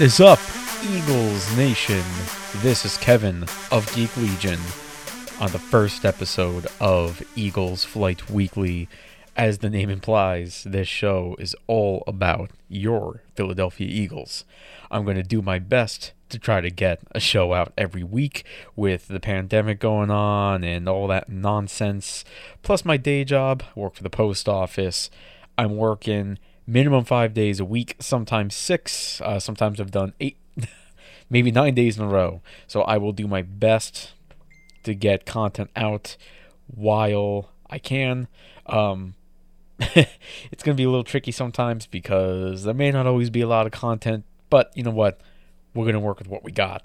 [0.00, 0.40] What is up,
[0.82, 2.02] Eagles Nation?
[2.62, 4.58] This is Kevin of Geek Legion
[5.38, 8.88] on the first episode of Eagles Flight Weekly.
[9.36, 14.46] As the name implies, this show is all about your Philadelphia Eagles.
[14.90, 18.46] I'm going to do my best to try to get a show out every week
[18.74, 22.24] with the pandemic going on and all that nonsense.
[22.62, 25.10] Plus, my day job, work for the post office.
[25.58, 26.38] I'm working
[26.70, 29.20] minimum five days a week, sometimes six.
[29.20, 30.36] Uh, sometimes I've done eight,
[31.30, 32.40] maybe nine days in a row.
[32.66, 34.12] So I will do my best
[34.84, 36.16] to get content out
[36.68, 38.28] while I can.
[38.66, 39.14] Um,
[39.80, 43.48] it's going to be a little tricky sometimes because there may not always be a
[43.48, 45.20] lot of content, but you know what?
[45.74, 46.84] We're going to work with what we got.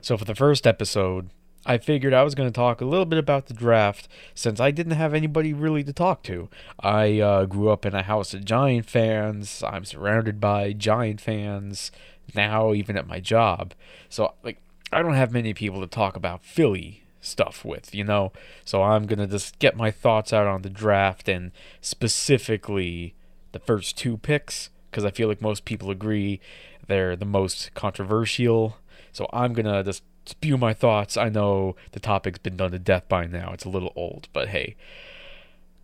[0.00, 1.30] So for the first episode,
[1.68, 4.70] I figured I was going to talk a little bit about the draft since I
[4.70, 6.48] didn't have anybody really to talk to.
[6.78, 9.64] I uh, grew up in a house of Giant fans.
[9.66, 11.90] I'm surrounded by Giant fans
[12.36, 13.74] now, even at my job.
[14.08, 18.30] So, like, I don't have many people to talk about Philly stuff with, you know?
[18.64, 21.50] So, I'm going to just get my thoughts out on the draft and
[21.80, 23.14] specifically
[23.50, 26.40] the first two picks because I feel like most people agree
[26.86, 28.78] they're the most controversial.
[29.10, 31.16] So, I'm going to just spew my thoughts.
[31.16, 33.52] I know the topic's been done to death by now.
[33.52, 34.76] It's a little old, but hey,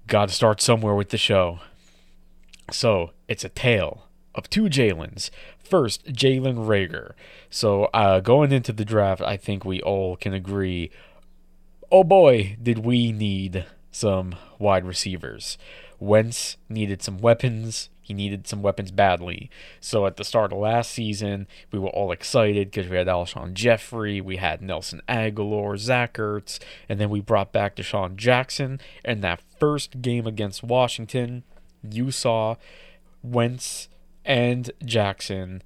[0.07, 1.61] got to start somewhere with the show.
[2.70, 5.31] So it's a tale of two Jalen's.
[5.63, 7.13] First, Jalen Reagor.
[7.51, 10.91] So uh, going into the draft, I think we all can agree.
[11.91, 15.59] Oh boy, did we need some wide receivers.
[16.01, 17.91] Wentz needed some weapons.
[18.12, 19.50] Needed some weapons badly.
[19.80, 23.55] So at the start of last season, we were all excited because we had Alshon
[23.55, 26.58] Jeffery, we had Nelson Agholor, Zach Ertz,
[26.89, 28.80] and then we brought back DeSean Jackson.
[29.05, 31.45] And that first game against Washington,
[31.89, 32.56] you saw
[33.23, 33.89] Wentz
[34.24, 35.62] and Jackson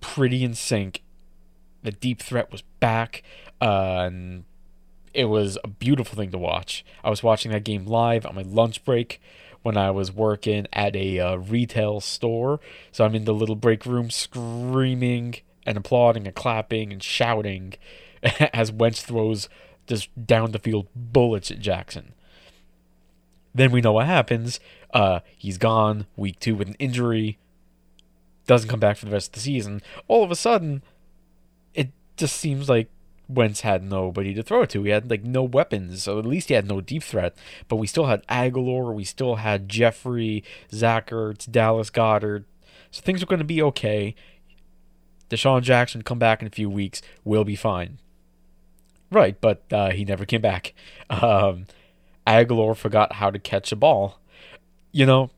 [0.00, 1.02] pretty in sync.
[1.82, 3.22] The deep threat was back,
[3.60, 4.44] uh, and
[5.12, 6.84] it was a beautiful thing to watch.
[7.02, 9.20] I was watching that game live on my lunch break
[9.64, 12.60] when I was working at a uh, retail store.
[12.92, 17.72] So I'm in the little break room screaming and applauding and clapping and shouting
[18.52, 19.48] as Wentz throws
[19.86, 22.12] just down the field bullets at Jackson.
[23.54, 24.60] Then we know what happens.
[24.92, 27.38] Uh, he's gone week two with an injury.
[28.46, 29.80] Doesn't come back for the rest of the season.
[30.08, 30.82] All of a sudden,
[31.72, 32.90] it just seems like
[33.28, 34.82] Wentz had nobody to throw it to.
[34.82, 37.34] He had like no weapons, so at least he had no deep threat.
[37.68, 42.44] But we still had Agholor, we still had Jeffery, Zach Ertz, Dallas Goedert.
[42.90, 44.14] So things are going to be okay.
[45.30, 47.98] DeSean Jackson come back in a few weeks, We'll be fine.
[49.10, 50.74] Right, but uh, he never came back.
[51.10, 51.66] Um,
[52.26, 54.18] Agholor forgot how to catch a ball.
[54.92, 55.30] You know,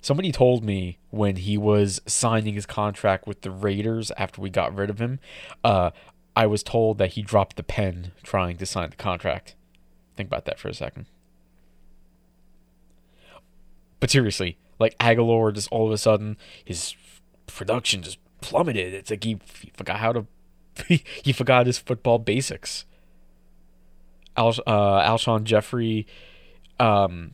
[0.00, 4.74] somebody told me when he was signing his contract with the Raiders after we got
[4.74, 5.20] rid of him,
[5.62, 5.90] uh,
[6.34, 9.54] I was told that he dropped the pen trying to sign the contract.
[10.16, 11.06] Think about that for a second.
[14.00, 16.94] But seriously, like Agholor, just all of a sudden, his
[17.46, 18.94] production just plummeted.
[18.94, 20.26] It's like he, he forgot how to,
[21.22, 22.84] he forgot his football basics.
[24.36, 26.06] Al, uh, Alshon Jeffery,
[26.80, 27.32] um,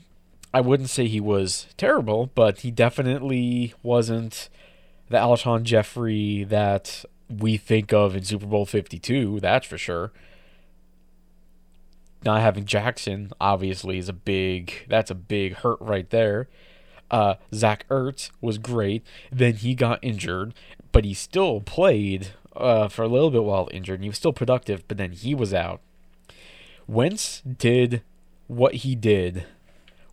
[0.52, 4.48] I wouldn't say he was terrible, but he definitely wasn't
[5.08, 10.12] the Alshon Jeffery that we think of in Super Bowl 52, that's for sure.
[12.24, 16.48] Not having Jackson obviously is a big that's a big hurt right there.
[17.10, 19.04] Uh, Zach Ertz was great.
[19.30, 20.52] Then he got injured,
[20.92, 24.32] but he still played uh, for a little bit while injured, and he was still
[24.32, 24.86] productive.
[24.88, 25.80] But then he was out.
[26.86, 28.02] Wentz did
[28.46, 29.46] what he did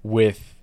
[0.03, 0.55] with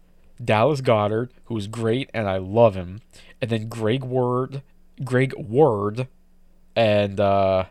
[0.43, 3.01] Dallas Goedert, who was great, and I love him,
[3.41, 4.63] and then Greg Ward,
[5.05, 6.07] Greg Ward,
[6.77, 7.65] and uh,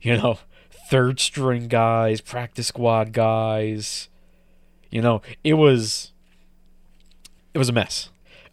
[0.00, 0.38] you know,
[0.88, 4.08] third string guys, practice squad guys.
[4.90, 6.12] You know, it was
[7.54, 8.10] it was a mess.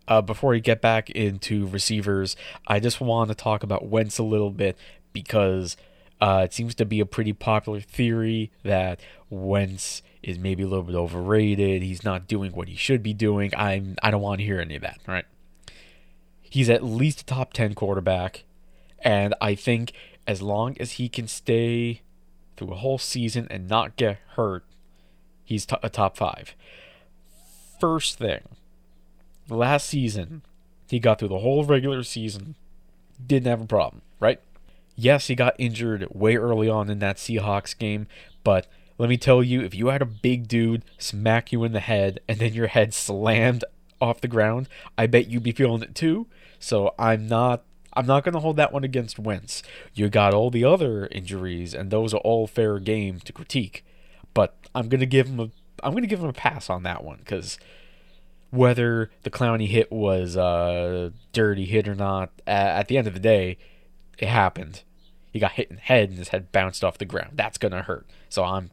[0.07, 2.35] Uh, before we get back into receivers,
[2.67, 4.77] I just want to talk about Wentz a little bit
[5.13, 5.77] because
[6.21, 8.99] uh, it seems to be a pretty popular theory that
[9.29, 11.81] Wentz is maybe a little bit overrated.
[11.81, 13.51] He's not doing what he should be doing.
[13.55, 14.99] I'm I don't want to hear any of that.
[15.07, 15.25] Right?
[16.41, 18.43] He's at least a top ten quarterback.
[19.05, 19.93] And I think
[20.27, 22.01] as long as he can stay
[22.57, 24.65] through a whole season and not get hurt,
[25.43, 26.55] he's t- a top five.
[27.79, 28.41] First thing,
[29.47, 30.41] last season,
[30.89, 32.55] he got through the whole regular season,
[33.25, 34.41] didn't have a problem, right?
[34.95, 38.07] Yes, he got injured way early on in that Seahawks game,
[38.43, 38.65] but
[38.97, 42.21] let me tell you, if you had a big dude smack you in the head
[42.27, 43.65] and then your head slammed
[44.01, 46.27] off the ground, I bet you'd be feeling it too.
[46.59, 47.63] So I'm not
[47.95, 49.63] I'm not going to hold that one against Wentz.
[49.93, 53.85] You got all the other injuries, and those are all fair game to critique.
[54.33, 55.49] But I'm going to give him a
[55.83, 57.59] I'm going to give him a pass on that one because
[58.49, 63.19] whether the Clowney hit was a dirty hit or not, at the end of the
[63.19, 63.57] day,
[64.17, 64.83] it happened.
[65.31, 67.31] He got hit in the head and his head bounced off the ground.
[67.33, 68.07] That's gonna hurt.
[68.29, 68.71] So I'm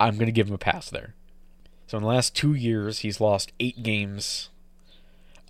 [0.00, 1.14] I'm gonna give him a pass there.
[1.86, 4.48] So in the last two years, he's lost eight games.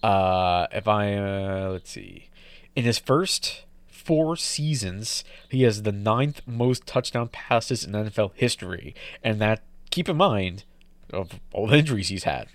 [0.02, 2.28] Uh, if I uh, let's see,
[2.74, 8.94] in his first four seasons, he has the ninth most touchdown passes in NFL history,
[9.22, 10.64] and that keep in mind
[11.12, 12.48] of all the injuries he's had,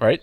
[0.00, 0.22] right?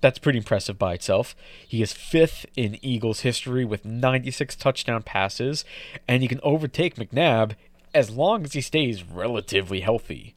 [0.00, 1.34] That's pretty impressive by itself.
[1.66, 5.64] He is fifth in Eagles history with 96 touchdown passes,
[6.06, 7.56] and he can overtake McNabb
[7.94, 10.35] as long as he stays relatively healthy.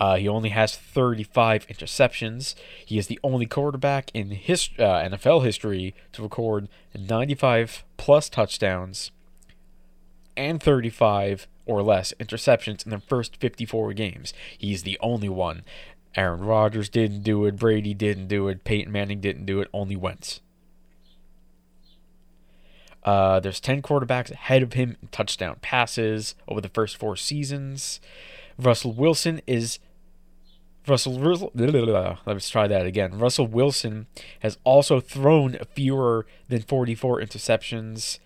[0.00, 2.54] Uh, he only has 35 interceptions.
[2.84, 6.68] He is the only quarterback in his, uh, NFL history to record
[6.98, 9.10] 95 plus touchdowns
[10.38, 14.32] and 35 or less interceptions in the first 54 games.
[14.56, 15.64] He's the only one.
[16.16, 17.56] Aaron Rodgers didn't do it.
[17.56, 18.64] Brady didn't do it.
[18.64, 19.68] Peyton Manning didn't do it.
[19.72, 20.40] Only Wentz.
[23.04, 28.00] Uh, there's 10 quarterbacks ahead of him in touchdown passes over the first four seasons.
[28.58, 29.78] Russell Wilson is.
[30.86, 31.50] Russell.
[31.54, 33.18] Let's try that again.
[33.18, 34.06] Russell Wilson
[34.40, 38.18] has also thrown fewer than 44 interceptions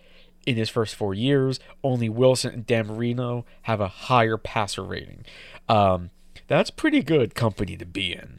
[0.46, 1.60] in his first four years.
[1.82, 5.24] Only Wilson and Dan Marino have a higher passer rating.
[5.68, 6.10] Um,
[6.46, 8.38] that's pretty good company to be in,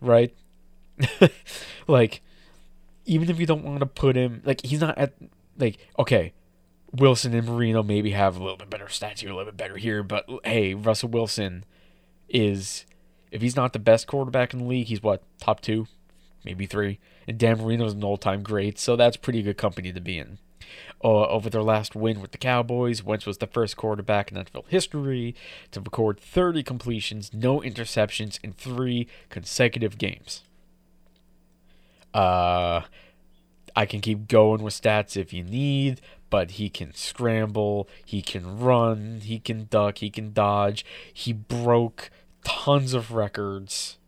[0.00, 0.34] right?
[1.86, 2.22] like,
[3.04, 5.14] even if you don't want to put him, like, he's not at,
[5.58, 6.32] like, okay,
[6.92, 9.76] Wilson and Marino maybe have a little bit better stats here, a little bit better
[9.76, 11.64] here, but hey, Russell Wilson
[12.28, 12.84] is,
[13.30, 15.86] if he's not the best quarterback in the league, he's what, top two,
[16.44, 16.98] maybe three?
[17.26, 20.38] And Dan Marino's an all time great, so that's pretty good company to be in
[21.02, 23.02] uh, over their last win with the Cowboys.
[23.02, 25.34] Wentz was the first quarterback in NFL history
[25.70, 30.42] to record 30 completions, no interceptions in three consecutive games.
[32.12, 32.82] Uh,
[33.76, 38.58] I can keep going with stats if you need, but he can scramble, he can
[38.58, 40.84] run, he can duck, he can dodge.
[41.12, 42.10] He broke
[42.44, 43.98] tons of records,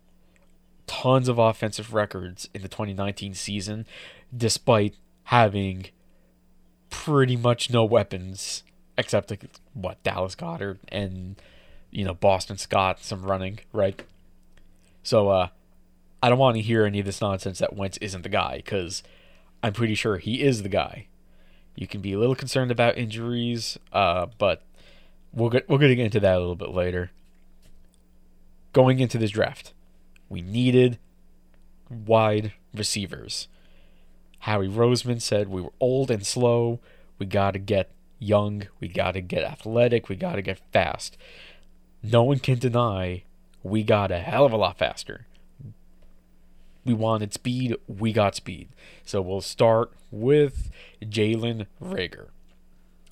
[0.87, 3.87] tons of offensive records in the 2019 season,
[4.37, 5.87] despite having
[6.91, 8.63] pretty much no weapons
[8.99, 11.41] except like, what Dallas Goedert and
[11.91, 14.03] you know Boston Scott some running right.
[15.03, 15.49] So uh,
[16.23, 19.03] I don't want to hear any of this nonsense that Wentz isn't the guy because
[19.63, 21.07] I'm pretty sure he is the guy.
[21.75, 24.63] You can be a little concerned about injuries, uh, but
[25.33, 27.11] we'll get gonna get into that a little bit later.
[28.73, 29.73] Going into this draft,
[30.29, 30.99] we needed
[31.91, 33.49] wide receivers.
[34.41, 36.81] Howie Roseman said we were old and slow.
[37.19, 38.67] We got to get young.
[38.81, 40.09] We got to get athletic.
[40.09, 41.17] We got to get fast.
[42.03, 43.25] No one can deny
[43.63, 45.27] we got a hell of a lot faster.
[46.85, 47.77] We wanted speed.
[47.87, 48.69] We got speed.
[49.05, 52.29] So we'll start with Jalen Reagor.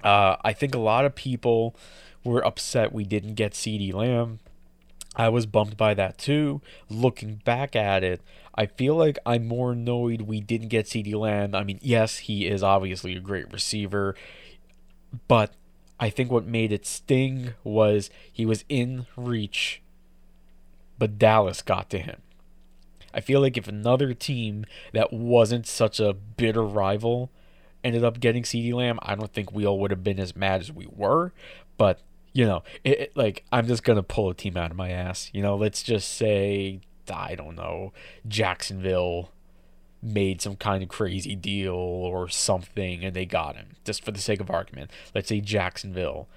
[0.03, 1.77] Uh, I think a lot of people
[2.25, 4.41] were upset we didn't get CeeDee Lamb.
[5.17, 6.61] I was bummed by that too.
[6.89, 8.21] Looking back at it,
[8.55, 11.55] I feel like I'm more annoyed we didn't get CD Lamb.
[11.55, 14.15] I mean, yes, he is obviously a great receiver,
[15.29, 15.55] but
[15.99, 19.83] I think what made it sting was he was in reach,
[20.99, 22.23] but Dallas got to him.
[23.13, 27.31] I feel like if another team that wasn't such a bitter rival
[27.83, 30.61] ended up getting CD Lamb, I don't think we all would have been as mad
[30.61, 31.33] as we were.
[31.77, 32.01] But
[32.33, 35.31] you know, it, it, like I'm just gonna pull a team out of my ass.
[35.33, 36.81] You know, let's just say
[37.13, 37.93] I don't know,
[38.27, 39.31] Jacksonville
[40.03, 43.69] made some kind of crazy deal or something and they got him.
[43.85, 46.29] Just for the sake of argument, let's say Jacksonville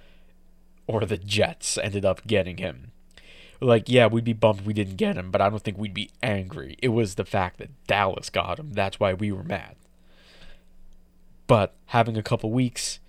[0.87, 2.91] or the Jets ended up getting him.
[3.61, 6.09] Like, yeah, we'd be bummed we didn't get him, but I don't think we'd be
[6.21, 6.75] angry.
[6.81, 8.73] It was the fact that Dallas got him.
[8.73, 9.75] That's why we were mad.
[11.47, 12.99] But having a couple weeks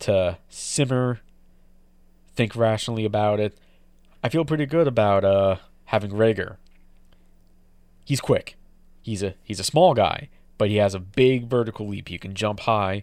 [0.00, 1.20] to simmer
[2.38, 3.58] think rationally about it.
[4.22, 6.56] I feel pretty good about uh, having Reagor.
[8.04, 8.56] He's quick.
[9.02, 12.08] He's a he's a small guy, but he has a big vertical leap.
[12.08, 13.02] He can jump high,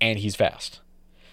[0.00, 0.80] and he's fast.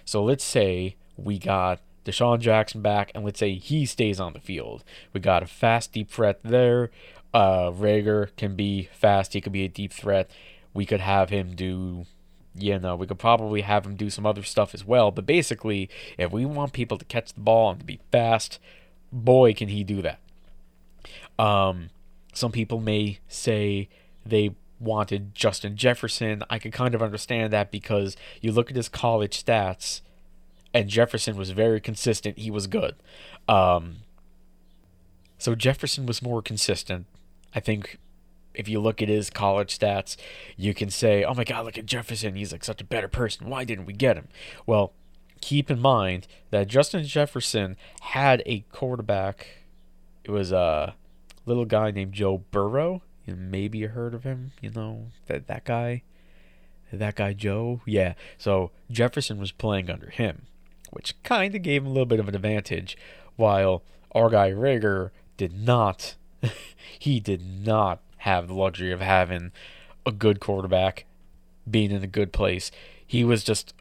[0.05, 4.39] So let's say we got DeSean Jackson back, and let's say he stays on the
[4.39, 4.83] field.
[5.13, 6.91] We got a fast deep threat there.
[7.33, 9.33] Uh, Reagor can be fast.
[9.33, 10.29] He could be a deep threat.
[10.75, 12.05] We could have him do
[12.55, 15.11] you know, we could probably have him do some other stuff as well.
[15.11, 18.59] But basically, if we want people to catch the ball and to be fast,
[19.11, 20.19] boy, can he do that.
[21.39, 21.89] Um,
[22.33, 23.89] some people may say
[24.25, 26.43] they wanted Justin Jefferson.
[26.49, 30.01] I could kind of understand that because you look at his college stats,
[30.73, 32.37] and Jefferson was very consistent.
[32.37, 32.95] He was good.
[33.47, 33.97] Um,
[35.37, 37.05] so Jefferson was more consistent.
[37.53, 37.99] I think
[38.53, 40.15] if you look at his college stats,
[40.55, 42.35] you can say, oh my God, look at Jefferson.
[42.35, 43.49] He's like such a better person.
[43.49, 44.27] Why didn't we get him?
[44.65, 44.93] Well,
[45.41, 49.47] keep in mind that Justin Jefferson had a quarterback.
[50.23, 50.95] It was a
[51.45, 53.01] little guy named Joe Burrow.
[53.25, 54.51] You maybe you heard of him.
[54.61, 56.03] You know that that guy,
[56.91, 57.81] that guy Joe.
[57.85, 58.13] Yeah.
[58.37, 60.43] So Jefferson was playing under him,
[60.91, 62.97] which kind of gave him a little bit of an advantage,
[63.35, 63.83] while
[64.13, 66.15] our guy Reagor did not.
[66.99, 69.51] he did not have the luxury of having
[70.05, 71.05] a good quarterback,
[71.69, 72.71] being in a good place.
[73.05, 73.73] He was just,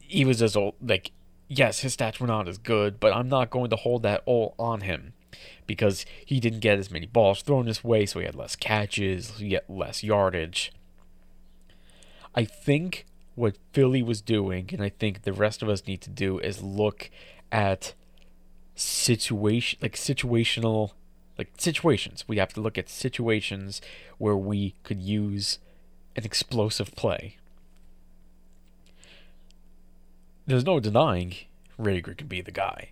[0.00, 1.12] he was just old like,
[1.46, 4.56] yes, his stats were not as good, but I'm not going to hold that all
[4.58, 5.12] on him
[5.68, 9.36] because he didn't get as many balls thrown his way, so he had less catches,
[9.38, 10.72] he had less yardage.
[12.34, 13.06] I think
[13.36, 16.62] what Philly was doing, and I think the rest of us need to do, is
[16.62, 17.10] look
[17.52, 17.94] at
[18.74, 20.92] situation like situational
[21.38, 22.24] like situations.
[22.26, 23.80] We have to look at situations
[24.18, 25.58] where we could use
[26.16, 27.36] an explosive play.
[30.46, 31.34] There's no denying
[31.78, 32.90] Reagor can be the guy.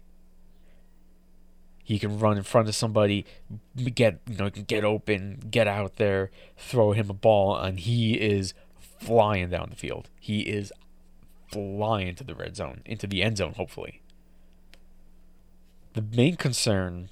[1.83, 3.25] He can run in front of somebody,
[3.95, 8.55] get you know, get open, get out there, throw him a ball, and he is
[8.79, 10.09] flying down the field.
[10.19, 10.73] He is
[11.53, 14.03] flying to the red zone, into the end zone, hopefully.
[15.93, 17.09] The main concern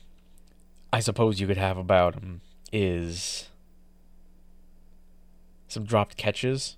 [0.94, 2.40] I suppose you could have about him
[2.72, 3.48] is
[5.66, 6.76] some dropped catches.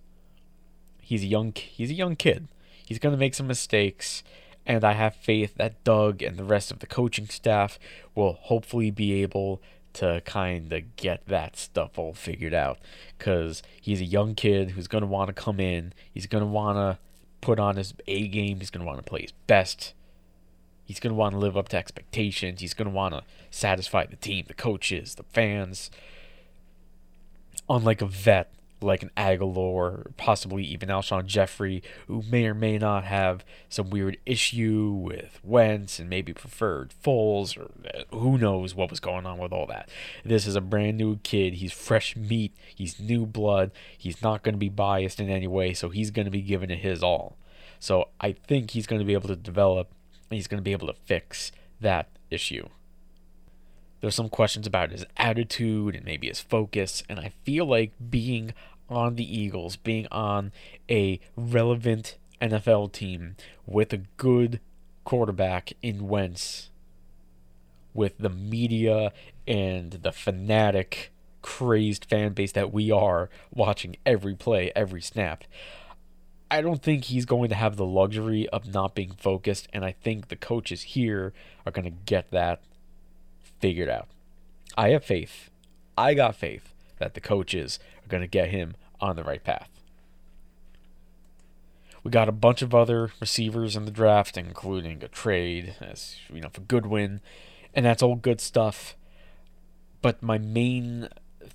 [1.03, 2.49] He's a young he's a young kid.
[2.83, 4.25] He's going to make some mistakes
[4.65, 7.79] and I have faith that Doug and the rest of the coaching staff
[8.15, 9.61] will hopefully be able
[9.93, 12.79] to kind of get that stuff all figured out
[13.19, 15.93] cuz he's a young kid who's going to want to come in.
[16.11, 16.99] He's going to want to
[17.43, 18.61] put on his A game.
[18.61, 19.93] He's going to want to play his best.
[20.87, 22.61] He's going to want to live up to expectations.
[22.61, 25.91] He's going to want to satisfy the team, the coaches, the fans.
[27.69, 33.05] Unlike a vet like an Agholor, possibly even Alshon Jeffery, who may or may not
[33.05, 38.91] have some weird issue with Wentz and maybe preferred Foles, or uh, who knows what
[38.91, 39.89] was going on with all that.
[40.25, 41.55] This is a brand new kid.
[41.55, 42.55] He's fresh meat.
[42.75, 43.73] He's new blood.
[43.97, 46.71] He's not going to be biased in any way, so he's going to be giving
[46.71, 47.37] it his all.
[47.79, 49.89] So I think he's going to be able to develop
[50.31, 52.69] he's going to be able to fix that issue.
[54.01, 58.53] There's some questions about his attitude and maybe his focus, and I feel like being
[58.89, 60.53] on the Eagles, being on
[60.91, 64.61] a relevant NFL team with a good
[65.05, 66.71] quarterback in Wentz,
[67.95, 69.13] with the media
[69.49, 75.45] and the fanatic, crazed fan base that we are watching every play, every snap.
[76.51, 79.93] I don't think he's going to have the luxury of not being focused, and I
[79.93, 81.33] think the coaches here
[81.65, 82.61] are going to get that
[83.61, 84.09] figured out.
[84.77, 85.51] I have faith.
[85.99, 89.69] I got faith that the coaches are going to get him on the right path.
[92.05, 96.41] We got a bunch of other receivers in the draft, including a trade, as you
[96.41, 97.21] know, for Goodwin,
[97.75, 98.95] and that's all good stuff.
[100.03, 101.09] But my main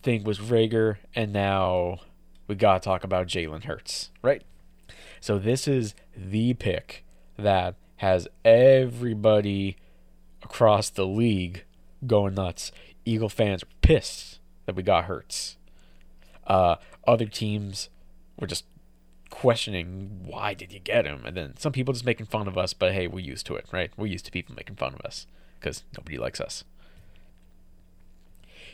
[0.04, 2.00] thing was Reagor, and now
[2.48, 4.44] we gotta talk about Jalen Hurts, right?
[5.22, 7.06] So this is the pick
[7.38, 9.78] that has everybody
[10.42, 11.64] across the league
[12.08, 12.72] going nuts.
[13.06, 15.58] Eagle fans are pissed that we got Hurts.
[16.48, 17.90] Uh, other teams
[18.40, 18.66] were just
[19.30, 22.74] questioning why did you get him, and then some people just making fun of us.
[22.74, 23.92] But hey, we're used to it, right?
[23.96, 25.28] We're used to people making fun of us
[25.60, 26.64] because nobody likes us.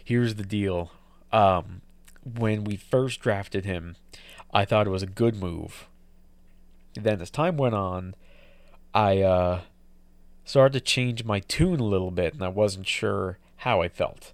[0.02, 0.92] Here's the deal.
[1.34, 1.82] Um,
[2.24, 3.98] when we first drafted him,
[4.54, 5.88] I thought it was a good move
[7.04, 8.16] then as time went on,
[8.94, 9.62] I uh,
[10.46, 14.34] started to change my tune a little bit, and I wasn't sure how I felt.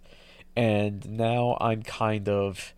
[0.56, 2.74] And now I'm kind of,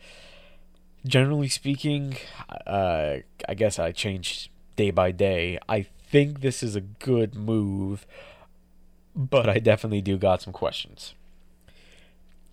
[1.06, 2.18] generally speaking,
[2.66, 5.60] uh, I guess I change day by day.
[5.68, 8.06] I think this is a good move,
[9.16, 11.14] but I definitely do got some questions.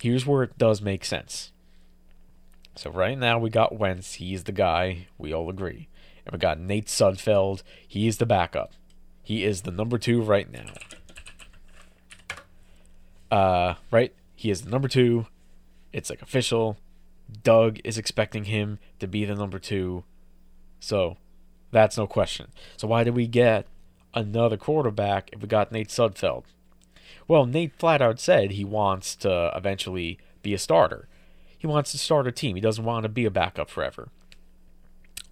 [0.00, 1.52] Here's where it does make sense.
[2.74, 4.14] So right now we got Wentz.
[4.14, 5.06] He's the guy.
[5.18, 5.88] We all agree.
[6.24, 7.62] And we got Nate Sudfeld.
[7.86, 8.72] He is the backup.
[9.22, 10.72] He is the number two right now.
[13.30, 14.14] Uh, right?
[14.34, 15.26] He is the number two.
[15.92, 16.76] It's like official.
[17.42, 20.04] Doug is expecting him to be the number two.
[20.80, 21.16] So
[21.70, 22.48] that's no question.
[22.76, 23.66] So why did we get
[24.14, 26.44] another quarterback if we got Nate Sudfeld?
[27.28, 31.08] Well, Nate flat out said he wants to eventually be a starter.
[31.56, 32.56] He wants to start a team.
[32.56, 34.08] He doesn't want to be a backup forever.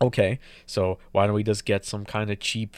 [0.02, 2.76] Okay, so why don't we just get some kind of cheap,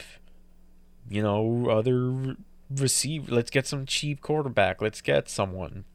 [1.09, 2.35] you know, other
[2.69, 3.31] receiver?
[3.31, 4.81] Let's get some cheap quarterback.
[4.81, 5.85] Let's get someone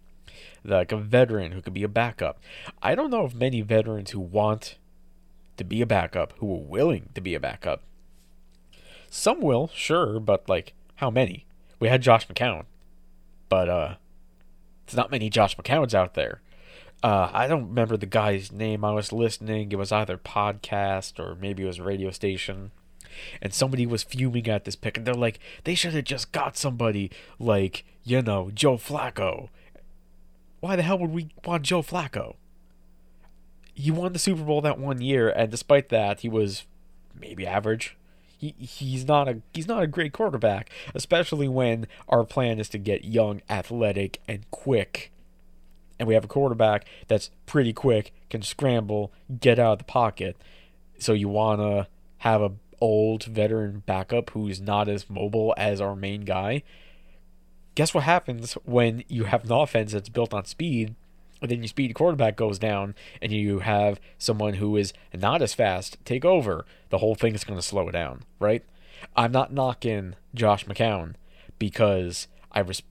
[0.65, 2.41] like a veteran who could be a backup.
[2.83, 4.77] I don't know of many veterans who want
[5.59, 7.83] to be a backup, who are willing to be a backup.
[9.11, 11.47] Some will, sure, but like how many?
[11.79, 12.65] We had Josh McCown,
[13.49, 13.95] but uh,
[14.85, 16.41] it's not many Josh McCowns out there.
[17.03, 18.85] Uh, I don't remember the guy's name.
[18.85, 19.71] I was listening.
[19.71, 22.73] It was either podcast or maybe it was radio station.
[23.41, 26.57] And somebody was fuming at this pick, and they're like, they should have just got
[26.57, 29.49] somebody like, you know, Joe Flacco.
[30.61, 32.37] Why the hell would we want Joe Flacco?
[33.75, 36.65] He won the Super Bowl that one year, and despite that, he was
[37.19, 37.97] maybe average.
[38.37, 42.79] He, he's not a he's not a great quarterback, especially when our plan is to
[42.79, 45.11] get young, athletic, and quick
[45.99, 50.37] and we have a quarterback that's pretty quick, can scramble, get out of the pocket.
[50.99, 51.87] So you want to
[52.19, 56.63] have a old veteran backup who's not as mobile as our main guy.
[57.75, 60.95] Guess what happens when you have an offense that's built on speed,
[61.41, 65.55] and then your speed quarterback goes down, and you have someone who is not as
[65.55, 66.65] fast take over?
[66.91, 68.65] The whole thing is going to slow down, right?
[69.17, 71.15] I'm not knocking Josh McCown
[71.59, 72.83] because I res-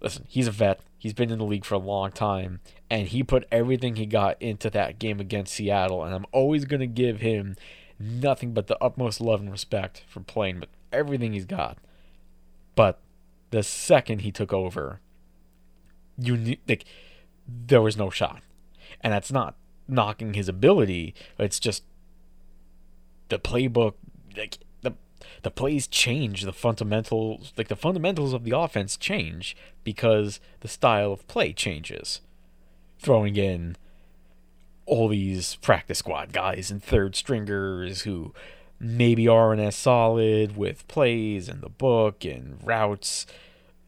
[0.00, 0.24] listen.
[0.28, 0.80] He's a vet.
[1.02, 4.40] He's been in the league for a long time, and he put everything he got
[4.40, 6.04] into that game against Seattle.
[6.04, 7.56] And I'm always going to give him
[7.98, 11.78] nothing but the utmost love and respect for playing with everything he's got.
[12.76, 13.00] But
[13.50, 15.00] the second he took over,
[16.16, 16.84] you like
[17.48, 18.40] there was no shot,
[19.00, 19.56] and that's not
[19.88, 21.16] knocking his ability.
[21.36, 21.82] It's just
[23.28, 23.94] the playbook.
[24.36, 24.58] Like
[25.42, 31.12] the plays change, the fundamentals, like the fundamentals of the offense change because the style
[31.12, 32.20] of play changes.
[32.98, 33.76] Throwing in
[34.86, 38.34] all these practice squad guys and third stringers who
[38.78, 43.26] maybe aren't as solid with plays and the book and routes.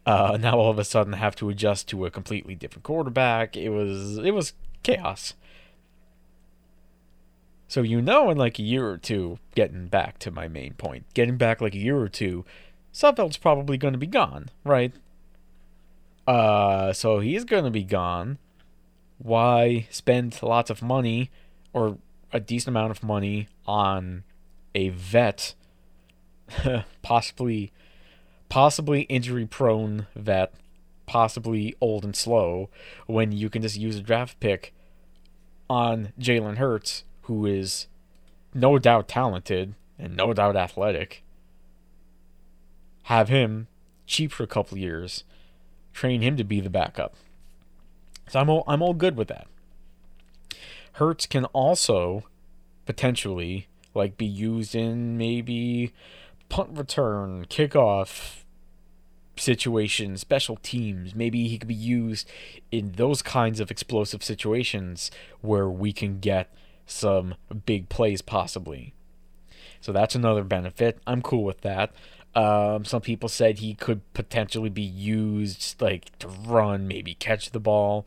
[0.06, 3.56] Uh, now all of a sudden have to adjust to a completely different quarterback.
[3.56, 5.34] It was it was chaos.
[7.68, 11.06] So you know in like a year or two, getting back to my main point,
[11.14, 12.44] getting back like a year or two,
[12.92, 14.92] Sudfeld's probably going to be gone, right?
[16.26, 18.38] Uh, so he's going to be gone.
[19.18, 21.30] Why spend lots of money
[21.72, 21.98] or
[22.32, 24.24] a decent amount of money on
[24.74, 25.54] a vet,
[27.02, 27.72] possibly,
[28.48, 30.54] possibly injury prone vet,
[31.06, 32.68] possibly old and slow,
[33.06, 34.74] when you can just use a draft pick
[35.68, 37.86] on Jalen Hurts who is
[38.52, 41.22] no doubt talented and no doubt athletic.
[43.04, 43.66] Have him
[44.06, 45.24] cheap for a couple years,
[45.92, 47.14] train him to be the backup.
[48.28, 49.46] So I'm all, I'm all good with that.
[50.92, 52.24] Hurts can also
[52.86, 55.92] potentially like be used in maybe
[56.48, 58.42] punt return, kickoff
[59.36, 61.14] situations, special teams.
[61.14, 62.28] Maybe he could be used
[62.70, 65.10] in those kinds of explosive situations
[65.40, 66.52] where we can get
[66.86, 67.34] some
[67.66, 68.94] big plays possibly.
[69.80, 70.98] So that's another benefit.
[71.06, 71.92] I'm cool with that.
[72.34, 77.60] Um, some people said he could potentially be used like to run, maybe catch the
[77.60, 78.06] ball.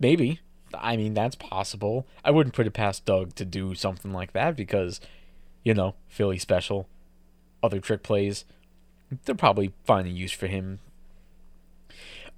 [0.00, 0.40] Maybe.
[0.74, 2.06] I mean, that's possible.
[2.24, 5.00] I wouldn't put it past Doug to do something like that because,
[5.62, 6.88] you know, Philly special,
[7.62, 8.44] other trick plays,
[9.24, 10.80] they're probably finding use for him.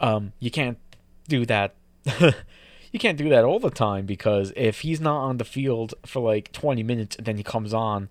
[0.00, 0.78] Um, you can't
[1.28, 1.74] do that
[2.94, 6.20] you can't do that all the time because if he's not on the field for
[6.20, 8.08] like 20 minutes and then he comes on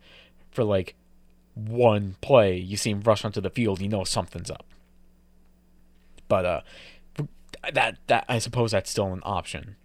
[0.51, 0.93] for like
[1.55, 4.65] one play, you see him rush onto the field, you know something's up.
[6.27, 6.61] But uh
[7.71, 9.77] that that I suppose that's still an option.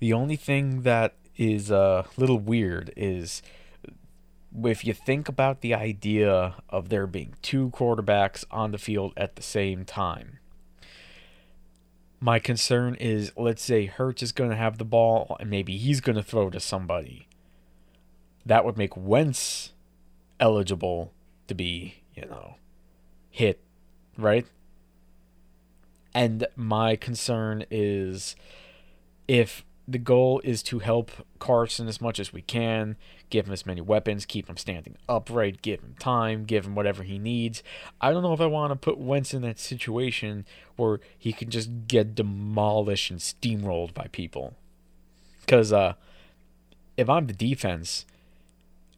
[0.00, 3.40] The only thing that is a little weird is
[4.64, 9.36] if you think about the idea of there being two quarterbacks on the field at
[9.36, 10.40] the same time
[12.26, 16.00] my concern is let's say Hurts is going to have the ball and maybe he's
[16.00, 17.28] going to throw to somebody.
[18.44, 19.70] That would make Wentz
[20.40, 21.12] eligible
[21.46, 22.56] to be, you know,
[23.30, 23.60] hit,
[24.18, 24.44] right?
[26.12, 28.34] And my concern is
[29.28, 32.96] if the goal is to help Carson as much as we can,
[33.30, 37.02] give him as many weapons, keep him standing upright, give him time, give him whatever
[37.02, 37.62] he needs.
[38.00, 40.44] I don't know if I want to put Wentz in that situation
[40.76, 44.54] where he can just get demolished and steamrolled by people.
[45.40, 45.94] Because uh,
[46.96, 48.06] if I'm the defense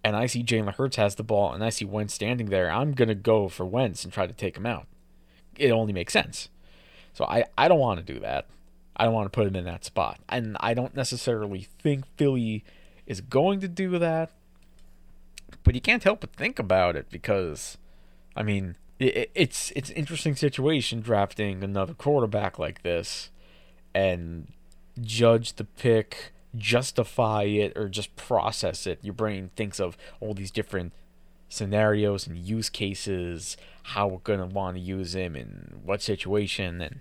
[0.05, 2.93] and I see Jalen Hurts has the ball and I see Wentz standing there, I'm
[2.93, 4.87] going to go for Wentz and try to take him out.
[5.57, 6.49] It only makes sense.
[7.13, 8.47] So I, I don't want to do that.
[8.97, 10.21] I don't want to put him in that spot.
[10.29, 12.65] And I don't necessarily think Philly
[13.09, 14.31] is going to do that.
[15.65, 17.79] But you can't help but think about it because,
[18.37, 23.31] I mean, it, it's it's an interesting situation drafting another quarterback like this,
[23.95, 24.53] and
[25.01, 28.99] judge the pick, justify it, or just process it.
[29.03, 30.93] Your brain thinks of all these different
[31.49, 37.01] scenarios and use cases, how we're gonna want to use him in what situation, and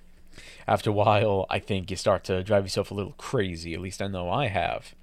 [0.67, 3.73] after a while, I think you start to drive yourself a little crazy.
[3.73, 4.93] At least I know I have.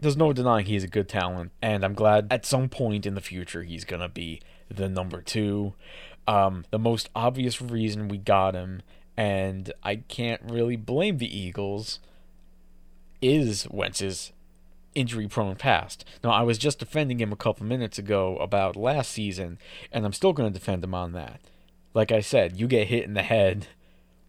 [0.00, 3.20] There's no denying he's a good talent, and I'm glad at some point in the
[3.20, 5.74] future he's gonna be the number two.
[6.26, 8.82] Um, the most obvious reason we got him,
[9.16, 12.00] and I can't really blame the Eagles,
[13.20, 14.32] is Wentz's
[14.94, 16.04] injury prone past.
[16.22, 19.58] Now, I was just defending him a couple minutes ago about last season,
[19.92, 21.40] and I'm still going to defend him on that.
[21.92, 23.68] Like I said, you get hit in the head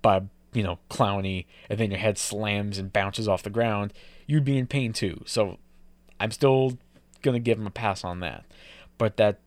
[0.01, 0.23] by,
[0.54, 3.93] you know, Clowney, and then your head slams and bounces off the ground,
[4.28, 5.22] you'd be in pain too.
[5.26, 5.58] So
[6.20, 6.78] I'm still
[7.22, 8.46] going to give him a pass on that.
[8.98, 9.40] But that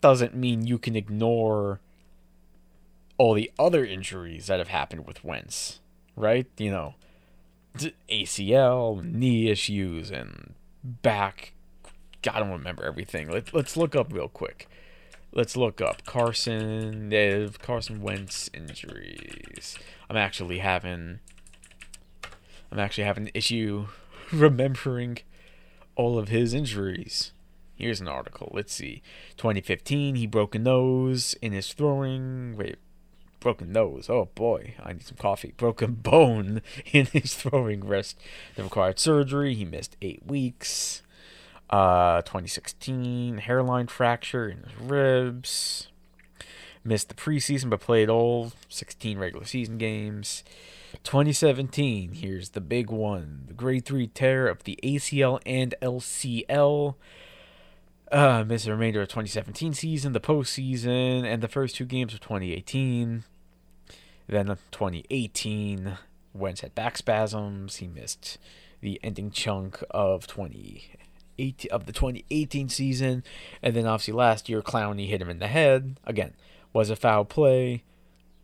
[0.00, 1.80] doesn't mean you can ignore
[3.18, 5.80] all the other injuries that have happened with Wentz,
[6.16, 6.46] right?
[6.56, 6.94] You know,
[8.08, 11.52] ACL, knee issues, and back.
[12.30, 13.30] I don't remember everything.
[13.30, 14.68] Let's let's look up real quick.
[15.32, 17.12] Let's look up Carson.
[17.12, 19.76] Uh, Carson Wentz injuries.
[20.08, 21.20] I'm actually having.
[22.70, 23.86] I'm actually having an issue
[24.32, 25.18] remembering
[25.96, 27.32] all of his injuries.
[27.74, 28.50] Here's an article.
[28.52, 29.02] Let's see.
[29.36, 32.56] 2015, he broke a nose in his throwing.
[32.56, 32.76] Wait,
[33.40, 34.08] broken nose.
[34.10, 35.54] Oh boy, I need some coffee.
[35.56, 36.62] Broken bone
[36.92, 38.18] in his throwing wrist
[38.56, 39.54] that required surgery.
[39.54, 41.02] He missed eight weeks.
[41.70, 45.88] Uh, 2016 hairline fracture in his ribs.
[46.82, 50.42] Missed the preseason but played all 16 regular season games.
[51.04, 56.94] 2017, here's the big one the grade 3 tear of the ACL and LCL.
[58.10, 62.20] Uh, missed the remainder of 2017 season, the postseason, and the first two games of
[62.20, 63.24] 2018.
[64.26, 65.98] Then 2018,
[66.32, 67.76] Wentz had back spasms.
[67.76, 68.38] He missed
[68.80, 73.22] the ending chunk of 2018 of the 2018 season,
[73.62, 75.98] and then obviously last year, Clowney hit him in the head.
[76.04, 76.34] Again,
[76.72, 77.84] was a foul play,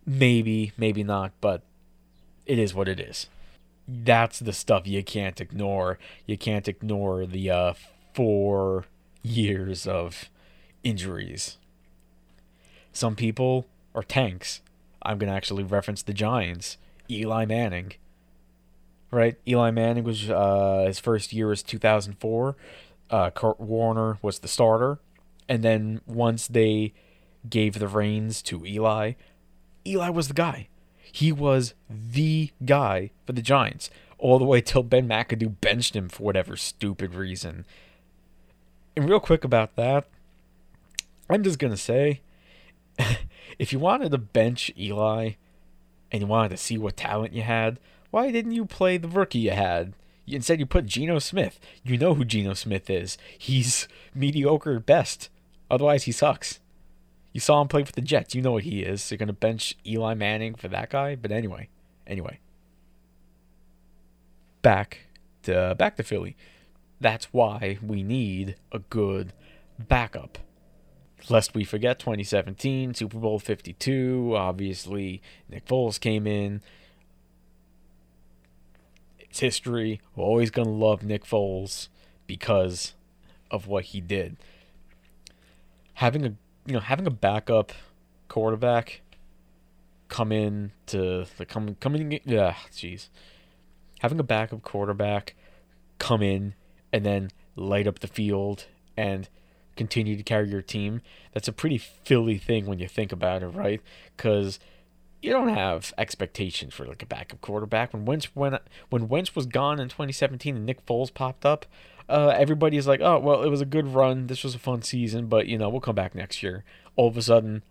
[0.06, 1.62] maybe, maybe not, but
[2.46, 3.28] it is what it is.
[3.86, 5.98] That's the stuff you can't ignore.
[6.26, 7.74] You can't ignore the uh,
[8.14, 8.84] four
[9.22, 10.30] years of
[10.82, 11.58] injuries.
[12.92, 14.60] Some people are tanks.
[15.02, 16.78] I'm going to actually reference the Giants.
[17.10, 17.92] Eli Manning.
[19.10, 19.36] Right?
[19.46, 22.56] Eli Manning was uh, his first year was 2004.
[23.10, 24.98] Uh, Kurt Warner was the starter.
[25.48, 26.94] And then once they
[27.48, 29.12] gave the reins to Eli,
[29.86, 30.68] Eli was the guy.
[31.14, 36.08] He was the guy for the Giants all the way till Ben McAdoo benched him
[36.08, 37.64] for whatever stupid reason.
[38.96, 40.08] And real quick about that,
[41.30, 42.20] I'm just gonna say,
[43.60, 45.34] if you wanted to bench Eli
[46.10, 47.78] and you wanted to see what talent you had,
[48.10, 49.92] why didn't you play the rookie you had?
[50.26, 51.60] Instead, you put Geno Smith.
[51.84, 53.16] You know who Geno Smith is.
[53.38, 55.28] He's mediocre at best.
[55.70, 56.58] Otherwise, he sucks.
[57.34, 58.34] You saw him play for the Jets.
[58.34, 59.02] You know what he is.
[59.02, 61.16] So you're gonna bench Eli Manning for that guy.
[61.16, 61.68] But anyway,
[62.06, 62.38] anyway,
[64.62, 65.08] back
[65.42, 66.36] to back to Philly.
[67.00, 69.34] That's why we need a good
[69.78, 70.38] backup.
[71.28, 74.34] Lest we forget 2017, Super Bowl 52.
[74.36, 76.60] Obviously, Nick Foles came in.
[79.18, 80.00] It's history.
[80.14, 81.88] We're always going to love Nick Foles
[82.26, 82.94] because
[83.50, 84.36] of what he did.
[85.94, 86.34] Having a
[86.66, 87.72] you know having a backup
[88.28, 89.02] quarterback
[90.08, 93.08] come in to the come coming yeah jeez
[94.00, 95.34] having a backup quarterback
[95.98, 96.54] come in
[96.92, 99.28] and then light up the field and
[99.76, 101.00] continue to carry your team.
[101.32, 103.80] That's a pretty Philly thing when you think about it, right?
[104.16, 104.58] Because
[105.22, 107.92] you don't have expectations for like a backup quarterback.
[107.92, 108.58] When Wentz when
[108.90, 111.66] when Wentz was gone in 2017 and Nick Foles popped up,
[112.08, 114.26] uh, everybody's like, oh well, it was a good run.
[114.26, 116.64] This was a fun season, but you know we'll come back next year.
[116.96, 117.62] All of a sudden,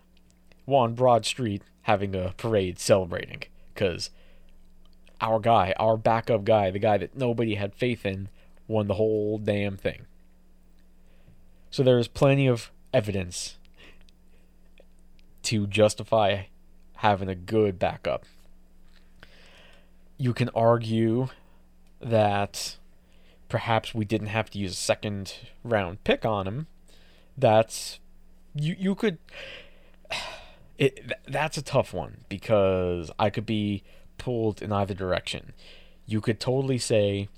[0.67, 3.43] on Broad Street having a parade celebrating
[3.73, 4.09] because
[5.21, 8.29] our guy, our backup guy, the guy that nobody had faith in,
[8.67, 10.05] won the whole damn thing.
[11.69, 13.57] So there is plenty of evidence
[15.43, 16.43] to justify
[16.97, 18.25] having a good backup.
[20.17, 21.27] You can argue
[21.99, 22.77] that
[23.53, 26.65] perhaps we didn't have to use a second round pick on him.
[27.37, 27.99] That's
[28.55, 29.19] you you could
[30.79, 33.83] it that's a tough one because I could be
[34.17, 35.53] pulled in either direction.
[36.07, 37.29] you could totally say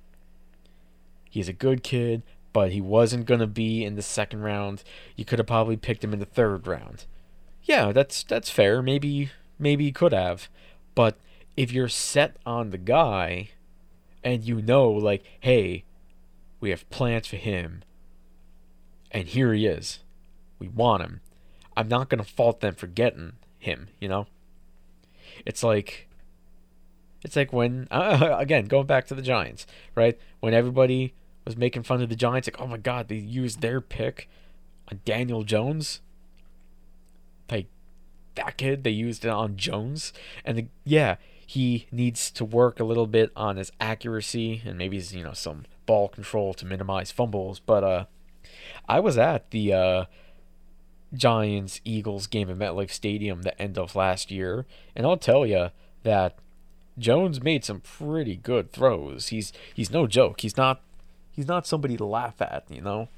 [1.29, 2.23] he's a good kid,
[2.53, 4.85] but he wasn't going to be in the second round.
[5.17, 7.03] You could have probably picked him in the third round.
[7.63, 8.81] Yeah, that's that's fair.
[8.81, 10.47] Maybe maybe you could have.
[10.95, 11.17] But
[11.57, 13.49] if you're set on the guy
[14.23, 15.83] and you know like, hey,
[16.65, 17.83] we have plans for him
[19.11, 19.99] and here he is.
[20.57, 21.21] We want him.
[21.77, 24.25] I'm not going to fault them for getting him, you know?
[25.45, 26.07] It's like
[27.23, 30.17] it's like when uh, again going back to the Giants, right?
[30.39, 31.13] When everybody
[31.45, 34.27] was making fun of the Giants, like, oh my god, they used their pick
[34.91, 36.01] on Daniel Jones.
[37.51, 37.67] Like
[38.33, 42.83] that kid, they used it on Jones, and the, yeah, he needs to work a
[42.83, 47.59] little bit on his accuracy and maybe you know some ball control to minimize fumbles.
[47.59, 48.05] But uh,
[48.87, 50.05] I was at the uh,
[51.13, 55.69] Giants Eagles game at MetLife Stadium the end of last year, and I'll tell you
[56.03, 56.37] that
[56.97, 59.27] Jones made some pretty good throws.
[59.27, 60.41] He's he's no joke.
[60.41, 60.81] He's not
[61.31, 63.09] he's not somebody to laugh at, you know.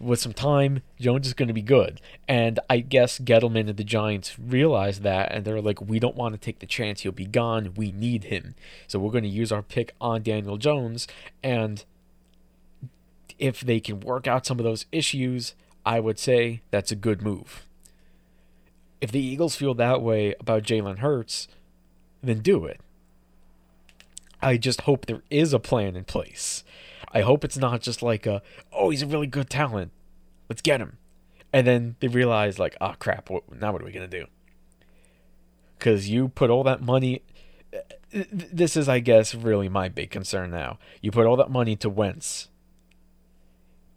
[0.00, 2.00] With some time, Jones is going to be good.
[2.26, 6.34] And I guess Gettleman and the Giants realized that, and they're like, we don't want
[6.34, 7.74] to take the chance he'll be gone.
[7.76, 8.56] We need him.
[8.88, 11.06] So we're going to use our pick on Daniel Jones.
[11.42, 11.84] And
[13.38, 15.54] if they can work out some of those issues,
[15.86, 17.66] I would say that's a good move.
[19.00, 21.48] If the Eagles feel that way about Jalen Hurts,
[22.22, 22.80] then do it.
[24.40, 26.64] I just hope there is a plan in place.
[27.12, 29.92] I hope it's not just like a, oh, he's a really good talent.
[30.48, 30.98] Let's get him.
[31.52, 34.26] And then they realize, like, oh, crap, what, now what are we going to do?
[35.78, 37.22] Because you put all that money.
[38.10, 40.78] This is, I guess, really my big concern now.
[41.00, 42.48] You put all that money to Wentz.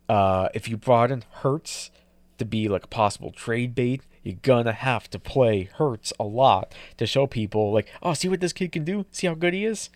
[0.10, 1.92] Uh, if you brought in Hurts
[2.38, 6.74] to be like a possible trade bait, you're gonna have to play Hurts a lot
[6.98, 9.06] to show people like, oh, see what this kid can do.
[9.12, 9.90] See how good he is.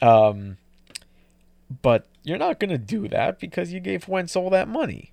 [0.00, 0.58] Um,
[1.82, 5.12] but you're not gonna do that because you gave Wentz all that money.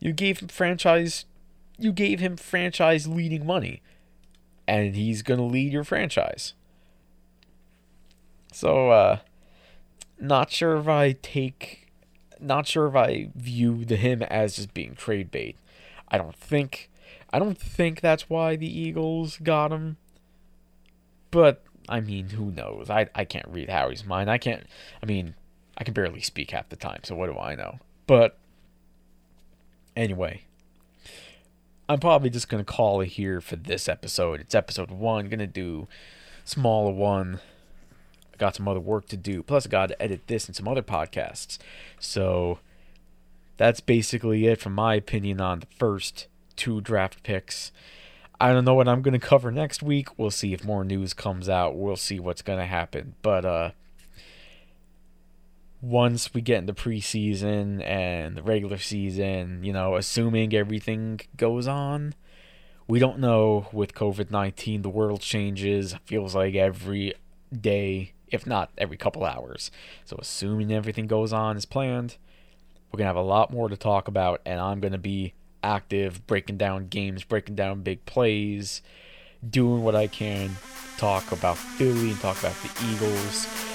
[0.00, 1.26] You gave him franchise,
[1.78, 3.82] you gave him franchise leading money,
[4.66, 6.54] and he's gonna lead your franchise.
[8.52, 9.18] So, uh,
[10.20, 11.88] not sure if I take,
[12.38, 15.56] not sure if I view the him as just being trade bait.
[16.08, 16.90] I don't think
[17.32, 19.96] I don't think that's why the Eagles got him.
[21.30, 22.90] But I mean, who knows?
[22.90, 24.30] I I can't read Howie's mind.
[24.30, 24.64] I can't.
[25.02, 25.34] I mean,
[25.82, 27.80] I can barely speak half the time, so what do I know?
[28.06, 28.38] But
[29.96, 30.42] anyway,
[31.88, 34.38] I'm probably just gonna call it here for this episode.
[34.40, 35.28] It's episode one.
[35.28, 35.88] Gonna do
[36.44, 37.40] smaller one.
[38.32, 39.42] I got some other work to do.
[39.42, 41.58] Plus, I got to edit this and some other podcasts.
[41.98, 42.60] So
[43.56, 47.72] that's basically it, from my opinion, on the first two draft picks.
[48.40, 50.16] I don't know what I'm going to cover next week.
[50.16, 51.74] We'll see if more news comes out.
[51.74, 53.16] We'll see what's going to happen.
[53.20, 53.70] But uh
[55.82, 62.14] once we get into preseason and the regular season, you know, assuming everything goes on,
[62.86, 67.14] we don't know with COVID-19 the world changes feels like every
[67.52, 69.72] day, if not every couple hours.
[70.04, 72.16] So assuming everything goes on as planned,
[72.92, 75.34] we're going to have a lot more to talk about and I'm going to be
[75.64, 78.82] active, breaking down games, breaking down big plays,
[79.48, 80.50] doing what I can,
[80.96, 83.71] talk about Philly and talk about the Eagles.